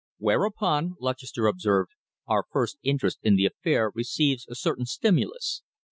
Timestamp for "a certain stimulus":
4.49-5.61